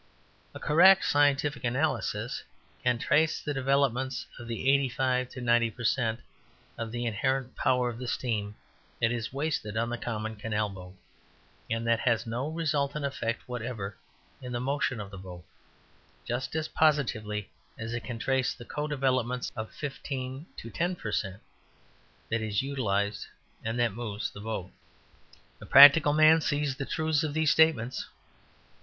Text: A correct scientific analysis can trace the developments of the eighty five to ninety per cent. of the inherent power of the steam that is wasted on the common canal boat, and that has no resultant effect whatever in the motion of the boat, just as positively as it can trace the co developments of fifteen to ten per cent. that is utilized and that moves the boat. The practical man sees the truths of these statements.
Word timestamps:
A 0.55 0.59
correct 0.59 1.05
scientific 1.05 1.63
analysis 1.63 2.41
can 2.83 2.97
trace 2.97 3.39
the 3.39 3.53
developments 3.53 4.25
of 4.39 4.47
the 4.47 4.67
eighty 4.67 4.89
five 4.89 5.29
to 5.29 5.41
ninety 5.41 5.69
per 5.69 5.83
cent. 5.83 6.21
of 6.75 6.91
the 6.91 7.05
inherent 7.05 7.55
power 7.55 7.87
of 7.87 7.99
the 7.99 8.07
steam 8.07 8.55
that 8.99 9.11
is 9.11 9.31
wasted 9.31 9.77
on 9.77 9.91
the 9.91 9.99
common 9.99 10.37
canal 10.37 10.69
boat, 10.69 10.95
and 11.69 11.85
that 11.85 11.99
has 11.99 12.25
no 12.25 12.49
resultant 12.49 13.05
effect 13.05 13.47
whatever 13.47 13.95
in 14.41 14.51
the 14.51 14.59
motion 14.59 14.99
of 14.99 15.11
the 15.11 15.19
boat, 15.19 15.45
just 16.25 16.55
as 16.55 16.67
positively 16.69 17.51
as 17.77 17.93
it 17.93 18.03
can 18.03 18.17
trace 18.17 18.55
the 18.55 18.65
co 18.65 18.87
developments 18.87 19.51
of 19.55 19.71
fifteen 19.71 20.47
to 20.57 20.71
ten 20.71 20.95
per 20.95 21.11
cent. 21.11 21.43
that 22.31 22.41
is 22.41 22.63
utilized 22.63 23.27
and 23.63 23.77
that 23.79 23.93
moves 23.93 24.31
the 24.31 24.41
boat. 24.41 24.71
The 25.59 25.67
practical 25.67 26.13
man 26.13 26.41
sees 26.41 26.75
the 26.75 26.87
truths 26.87 27.21
of 27.21 27.35
these 27.35 27.51
statements. 27.51 28.07